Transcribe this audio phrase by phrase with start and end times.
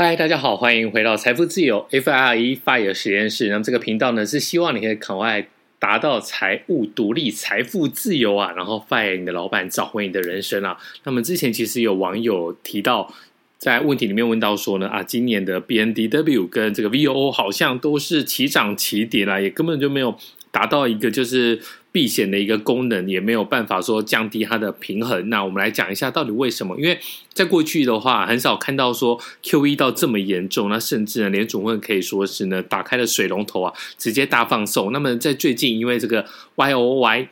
[0.00, 3.48] 嗨，大家好，欢迎回到财富自由 FIRE FIRE 实验室。
[3.48, 5.48] 那么这个频道呢，是希望你可以赶快
[5.80, 10.78] 达到财务独立、财富自由啊，然后 fire 你的老板，找回你的人生啊。
[11.02, 13.12] 那么之前其实有网友提到，
[13.58, 20.16] 在问题里面问到说呢，啊，今年的 BNDW 跟这个 VOO 好像都是齐涨齐跌啦，也根本就没有
[20.58, 21.60] 达到一个就是。
[21.90, 25.30] 避险的一个功能也没有办法说降低它的平衡。
[25.30, 26.76] 那我们来讲一下到底为什么？
[26.78, 26.96] 因为
[27.32, 34.92] 在过去的话，很少看到说 QE 到这么严重，那甚至呢，连总会可以说是呢打开了水龙头啊，直接大放送。
[34.92, 36.24] 那么在最近，因为这个
[36.56, 37.28] YOY。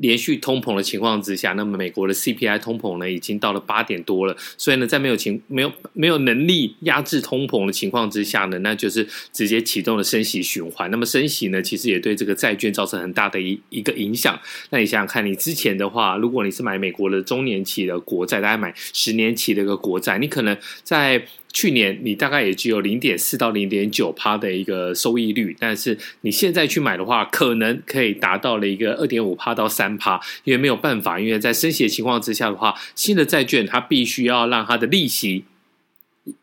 [0.00, 4.36] 连续通膨的情况之下，那么美国的 CPI 通膨呢，已经到了八点多了。
[4.58, 10.90] 所以呢，在没有情没有没有能力压制通膨的情况之下呢，那就是直接启动了升息循环。
[10.90, 14.38] 那么升息呢，其实也对这个债券造成很大的一一个影响。
[14.70, 21.22] 那你想想看，你之前的话，如果你是买美国的中年期的国债，大概买十年期的一个国债，你可能在
[21.52, 35.44] 去年你大概也只有零点四到零点九趴的一个收益率，但是你现在去买的话，可能可以达到了一个二点五趴到三趴，因为没有办法，因为在升息的情况之下的话，新的债券它必须要让它的利息。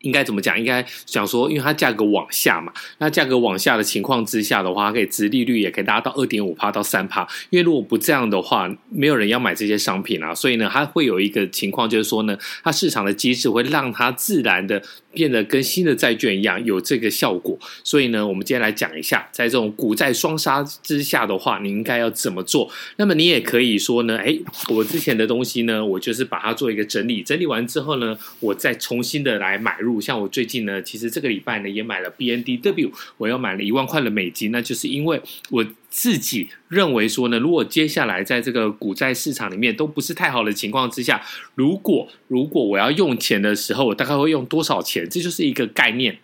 [0.00, 0.58] 应该怎么讲？
[0.58, 7.26] 应该想说，因为它价格往下嘛，那价格往下的情况之下的话，可以殖利率也可以达到二点五趴到三趴。
[7.50, 10.34] 因为如果不这样的话，没有人要买这些商品啊。
[10.34, 17.56] 所以呢，它会有一个情况，就是说呢，它市场的机制会让它自然的变得跟新的债券一样有这个效果。
[17.84, 22.68] 所以呢，我们今天来讲一下，在这种股债双杀之下的话，你应该要怎么做？
[22.96, 24.36] 那么你也可以说呢，哎，
[24.68, 29.67] 我之前的东西呢，我就是把它做一个整理，整理完之后呢，我再重新的来买。
[29.68, 41.20] 买入像我最近呢，其实这个礼拜呢也买了 BNDW，我又买了一万块的美金，那就是因为我自己认为说呢，如果接下来在这个股债市场里面都不是太好的情况之下，
[41.54, 45.06] 如果如果我要用钱的时候，我大概会用多少钱？
[45.10, 46.18] 这就是一个概念。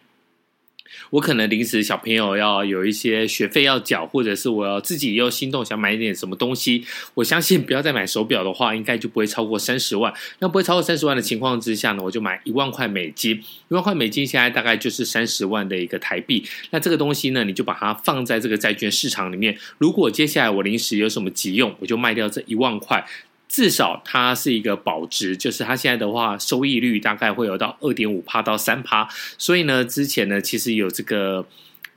[1.10, 6.84] 我可能临时小朋友要有一些学费要缴，或者是我要自己又心动想买一点什么东西。
[7.14, 10.12] 我相信不要再买手表的话，应该就不会超过三十万。
[10.38, 13.36] 那不会超过三十万的情况之下呢，我就买一万块美金。
[13.68, 16.44] 一万块美金现在大概就是三十万的一个台币。
[16.70, 19.56] 那这个东西呢，你就把它放在这个债券市场里面。
[19.78, 23.04] 如果接下来我临时有什么急用，我就卖掉这一万块。
[23.54, 29.08] 至少它是一个保值，就是它现在的话，收益率大概会有到二点五趴到三趴。
[29.38, 31.46] 所以呢，之前呢，其实有这个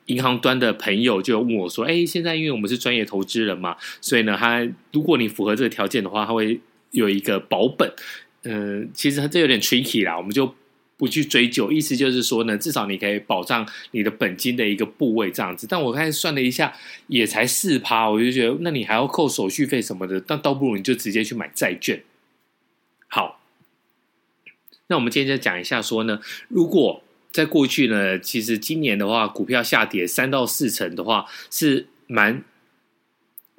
[0.06, 6.60] 银行端的朋友就问我说：“哎，现在因为我们是专业投资人嘛，所以呢，他如果你符合这个条件的话，他会
[6.92, 7.92] 有一个保本。
[8.44, 10.54] 嗯、其实它这有点 tricky 啦，我们就。”
[10.98, 15.68] 不去追究，意思就是说呢，至少你可以保障你的本金的一个部位这样子。
[15.70, 16.74] 但我看算了一下，
[17.06, 22.04] 也才四趴，我就觉得，那你还要扣手续费什么的，但倒不如你就直接去买债券。
[23.08, 23.40] 好，
[24.88, 32.44] 那我们今天就讲一下说呢，如果在过去呢，其实今年的话，股票下跌三到四成的话，是蛮。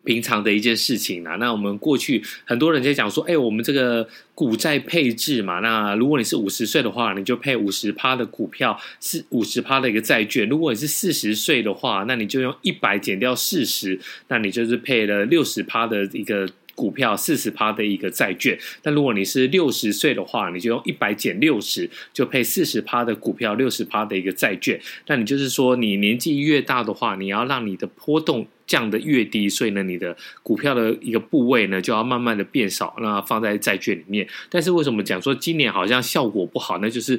[0.04, 16.48] 平常的一件事情啊，那我们过去很多人在讲说，哎，我们这个股债配置嘛，那如果你是五十岁的话，你就配五十趴的股票，是五十趴的一个债券；如果你是四十岁的话，那你就用一百减掉四十，那你就是配了六十趴的一个。
[16.78, 24.81] 股票四十趴的一个债券，但如果你是六十岁的话，你就用一百减六十，就配四十趴的股票，六十趴的一个债券。
[25.09, 34.28] 那你就是说，你年纪越大的话，你要让你的波动降得越低，所以呢，你的股票的一个部位呢，就要慢慢的变少，那放在债券里面。
[34.49, 36.78] 但是为什么讲说今年好像效果不好？
[36.78, 37.19] 那就是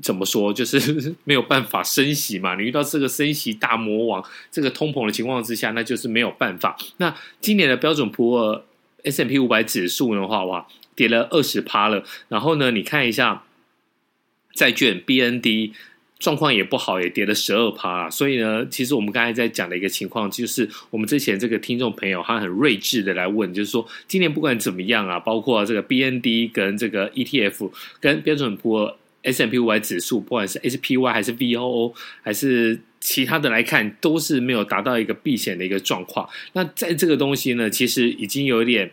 [0.00, 2.54] 怎么说，就是 没有办法升息嘛。
[2.54, 6.74] 你遇到这个升息大魔王，这个通膨的情况之下，那就是没有办法。
[6.96, 8.62] 那今年的标准普尔。
[9.06, 12.04] S M P 五百指数的话，哇，跌了二十趴了。
[12.28, 13.44] 然后呢，你看一下
[14.52, 15.72] 债券 BND
[16.18, 18.10] 状况也不好，也跌了十二趴。
[18.10, 32.80] 所以呢，其实我们刚才在讲的一个情况，就是我们之前这个听众朋友他很睿智的来问，就是说今年不管怎么样啊，包括这个 BND 跟这个 ETF 跟标准普尔 S&P 五百指数，不管是 SPY 还是 VOO 还是。
[33.06, 36.28] 其他的来看都是没有达到一个避险的一个状况。
[36.54, 38.90] 那在这个东西呢，其实已经有点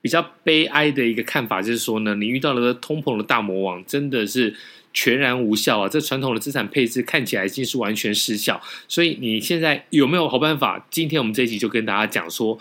[0.00, 4.54] 比较悲哀的一个看法，就是说呢，你遇到了个通膨的大魔王，真的是
[4.94, 5.86] 全然无效啊！
[5.86, 8.58] 这传统的资产配置看起来已经是完全失效。
[8.88, 10.86] 所以你现在有没有好办法？
[10.90, 12.58] 今天我们这一集就跟大家讲说，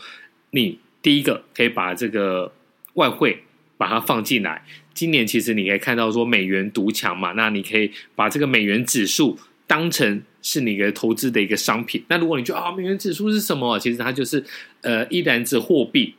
[0.52, 2.52] 你第一个可以把这个
[2.96, 3.44] 外汇
[3.78, 4.66] 把它放进来。
[4.94, 9.40] 今年其实你可以看到说美元独强嘛，那你可以把这个美元指数
[9.74, 10.22] 当成。
[10.46, 12.04] 是你的投资的一个商品。
[12.10, 13.80] 那如果你觉得啊，美元指数是什么？
[13.80, 14.44] 其实它就是
[14.82, 16.16] 呃一篮子货币。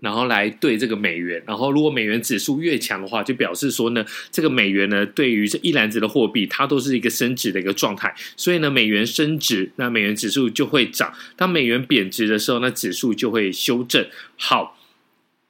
[0.00, 14.06] 然后来对这个美元，然后如果美元指数越强的话，就表示说呢，这个美元呢对于这一篮子的货币，它都是一个升值的一个状态，所以呢，美元升值，那美元指数就会涨；当美元贬值的时候，那指数就会修正。
[14.36, 14.77] 好。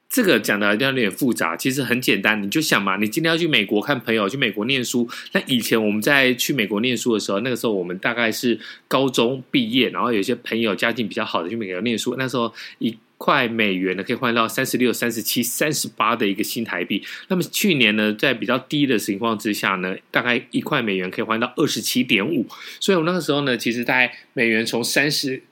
[0.09, 5.07] 这个讲的有点有点复杂，其实很简单，你就想嘛，你今天要去美国看朋友，去美国念书。
[5.33, 17.03] 那以前我们在去美国念书的时候，那个时候我们大概是高中毕业，然后有些朋友家境比较好的去美国念书，那时候一块美元呢可以换到三十六、三十七、三十八的一个新台币。
[17.27, 22.47] 那么去年呢，在比较低的情况之下呢，大概一块美元可以换到二十七点五。
[22.79, 25.43] 所以我那个时候呢，其实大概美元从三十。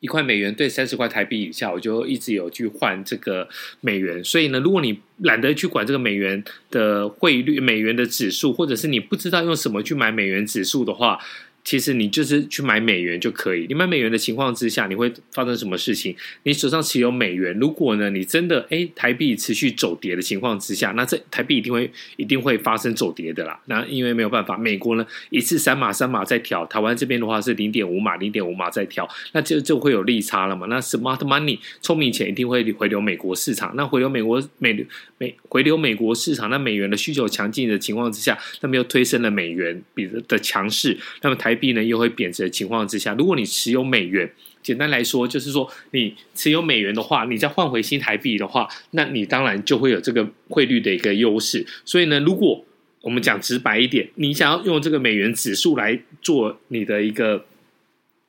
[0.00, 3.48] 一块美元兑三十块台币以下，我就一直有去换这个
[3.80, 4.22] 美元。
[4.22, 11.18] 所以呢，如果你懒得去管这个美元的汇率、美元的指数，或者是你不知道用什么去买美元指数的话。
[11.64, 13.66] 其实你就是去买美元就可以。
[13.68, 16.16] 你买美元的情况之下，你会发生什么事情？
[16.44, 23.60] 你手上持有美元，如果呢你真的诶台币持续走跌的情况之下，那这台币一定会一定会发生走跌的啦。
[23.66, 30.66] 那因为没有办法，美国呢一次三码三码在调，台湾这边的话是零点五码零点五码在调，那就就会有利差了嘛。
[30.70, 34.86] 那 smart money 聪明钱一定会回流美国市场，那回流美国美
[35.18, 41.47] 美回流美国市场，那美元的需求强劲的情况之下，那么又推升了美元比的强势，那么台。
[41.48, 44.30] 台币呢又会贬值的情况之下，如果你持有美元，
[44.62, 51.64] 简单来说就是说，你持有美元的话，你再换回新台币的话，那你当然就会有这个汇率的一个优势。
[51.86, 52.62] 所以呢，如果
[53.00, 57.46] 我们讲直白一点，你想要用这个美元指数来做你的一个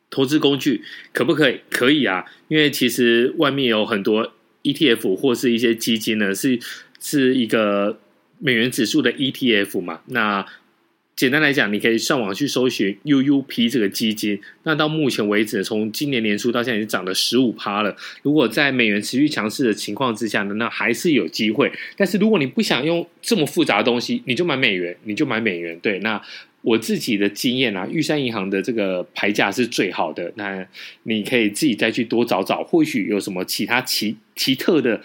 [0.09, 0.81] 投资工具，
[1.11, 1.59] 可不可以？
[1.69, 4.31] 可以啊，因为其实外面有很多
[4.63, 6.57] ETF 或是一些基金呢，是
[7.01, 7.99] 是一个
[8.37, 10.45] 美元指数的 ETF 嘛，那。
[11.19, 14.39] 简单来讲，你可以上网去搜寻 UUP 这个基金。
[14.63, 17.93] 那到目前为止，从今年年初到现在已经涨了十五趴了。
[18.21, 21.69] 如果在美元持续强势的情况之下呢，那还是有机会。
[21.97, 25.77] 但是如果你不想用这么复杂的东西，你就买美元，你就买美元。
[25.81, 26.21] 对，那
[26.61, 30.31] 我自己的经验啊，玉山银行的这个牌价是最好的。
[30.37, 30.65] 那
[31.03, 35.01] 你可以自己再去多找找，或许有什么其他奇奇特的。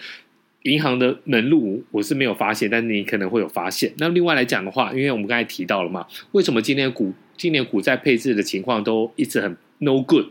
[0.65, 3.93] 银行的门路我是没有发现，但你可能会有发现。
[3.99, 10.25] 那另外来讲的话，因为我们刚才提到了嘛，为什么今年股今年股债配置的情况都一直很 no good？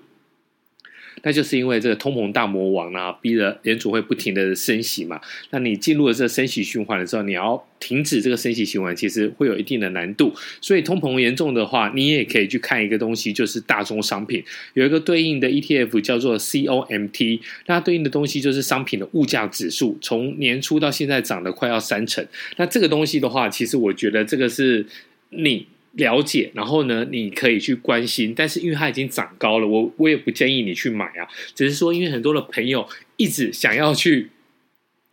[1.24, 5.20] 那就是因为这个通膨大魔王啊，逼着联储会不停的升息嘛。
[5.50, 10.32] 那你进入了这个升息循环的时候，你要停止这个升息循环，其实会有一定的难度。
[10.60, 14.44] 所以通膨严重的话，你也可以去看一个东西，就是大宗商品
[14.74, 22.26] 有一个对应的 ETF 叫做 COMT，那它对应的东西就是商品的物价指数，从年初到现在涨了快要三成。
[22.56, 24.86] 那这个东西的话，其实我觉得这个是
[25.30, 25.66] 你。
[25.96, 31.28] 了解，然后呢，你可以去关心，但是因为它已经涨高了，我我也不建议你去买啊。
[31.54, 34.30] 只是说，因为很多的朋友一直想要去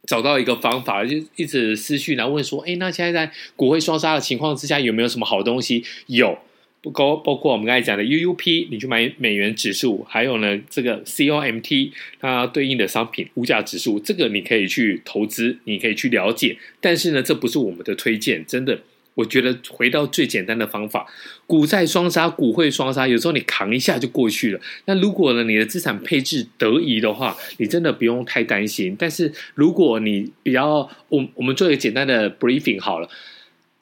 [0.08, 6.40] 找到一个方法，就一直私讯来问说：“哎，那现在在股汇双杀的情况之下，有没有什么好东西？”有，
[6.82, 16.58] 不包包括我们刚才讲的 UUP，你去买美元指数，还有呢这个 COMT 它对应的商品物价指数，这个你可以去投资，你可以去了解。
[16.80, 18.82] 但是呢，这不是我们的推荐，真的。
[19.22, 21.06] 我觉得回到最简单的方法，
[21.46, 24.60] 股债双杀、股汇双杀，有时候你扛一下就过去了。
[24.86, 28.96] 那如果呢，你的资产配置得宜的话，你真的不用太担心。
[28.98, 33.08] 但是如果你比较，我我们做一个简单的 briefing 好了。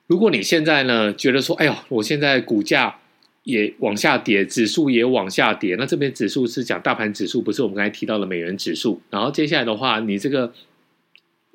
[0.08, 2.98] 如果你现在呢觉得说，哎呦，我现在股价
[3.44, 9.02] 也往下跌，指数也往下跌，那这边指数是讲大盘指数，不是我们刚才提到的美元指数。
[9.10, 10.52] 然后接下来的话，你这个。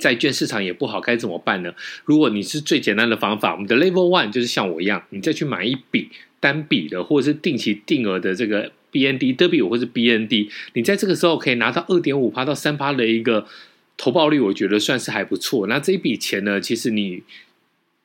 [0.04, 1.72] 债券市场也不好，该怎么办呢？
[2.04, 13.46] 如果你是最简单的方法，我们的 Level One 就是像我一样，你再去买一笔单笔的或者是定期定额的这个 BNDW 或是 BND，你在这个时候可以拿到二点五趴到三趴的一个
[13.96, 15.66] 投报率，我觉得算是还不错。
[15.68, 17.22] 那这一笔钱呢，其实你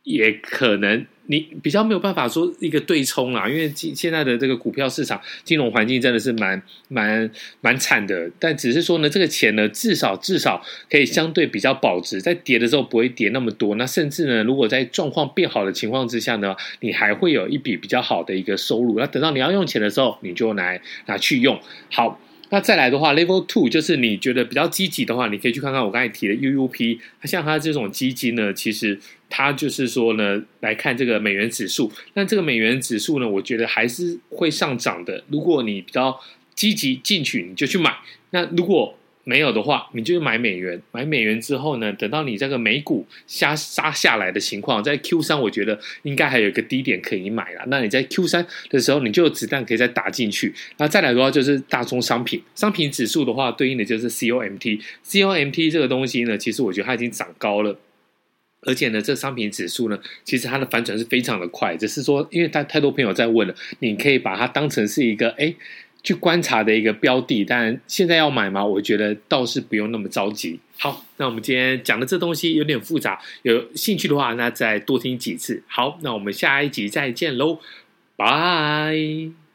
[0.09, 1.05] 也可能。
[1.31, 7.29] 你比较没有办法说一个对冲啊，因为现在的这个股票市场金融环境真的是蛮蛮
[7.61, 8.31] 蛮惨的。
[8.39, 13.75] 但只是说呢，这个钱呢，至少至少可以相对比较保值，在跌的时候不会跌那么多。
[13.75, 18.99] 那甚至呢，如果在状况变好的情况之下呢，你还会有一笔比较好的一个收入。
[18.99, 21.61] 那等到你要用钱的时候，你就拿拿去用。
[21.91, 22.19] 好。
[22.51, 26.99] 那再来的话，Level Two 就是你觉得比较积极的话，你可以去看看我刚才提的 UUP。
[27.21, 31.91] 它像它这种基金呢，其实它就是说呢，来看这个美元指数。
[32.15, 35.23] 那这个美元指数呢，我觉得还是会上涨的。
[35.29, 36.19] 如果你比较
[36.55, 37.95] 积极进取，你就去买。
[38.31, 38.97] 那如果
[39.29, 40.81] 没有的话，你就买美元。
[40.91, 47.63] 买美元之后呢，等到你这个美股下杀下来的情况，在 Q 三，我觉得应该还有一个低点可以买了。
[47.67, 50.51] 那你在 Q 三的时候，你就有子弹可以再打进去。
[50.77, 54.81] 那再来的话，就是大宗商品，商品指数的话，对应的就是 COMT。
[55.05, 57.77] COMT 这个东西呢，其实我觉得它已经涨高了。
[58.63, 61.77] 而且呢，这商品指数呢，其实它的反转是非常的快。
[61.77, 65.53] 只是说，因为太太多朋友在问了，你可以把它当成是一个哎，
[66.03, 67.43] 去观察的一个标的。
[67.43, 68.65] 但现在要买吗？
[68.65, 70.59] 我觉得倒是不用那么着急。
[70.77, 75.61] 好，那我们今天讲的这东西有点复杂，有兴趣的话，那再多听几次。
[75.67, 77.59] 好，那我们下一集再见喽，
[78.15, 79.48] 拜。